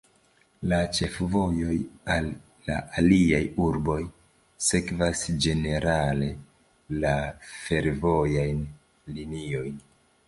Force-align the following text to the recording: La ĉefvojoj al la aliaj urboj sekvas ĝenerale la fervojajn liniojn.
La 0.69 0.77
ĉefvojoj 0.99 1.75
al 2.13 2.29
la 2.69 2.77
aliaj 3.01 3.43
urboj 3.67 3.99
sekvas 4.69 5.23
ĝenerale 5.47 6.33
la 7.05 7.15
fervojajn 7.53 8.67
liniojn. 9.19 9.81